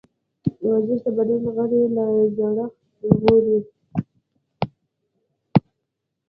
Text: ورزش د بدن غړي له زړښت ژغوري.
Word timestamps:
ورزش 0.65 0.99
د 1.05 1.07
بدن 1.17 1.43
غړي 1.55 1.81
له 1.95 2.05
زړښت 2.35 2.75
ژغوري. 3.13 3.59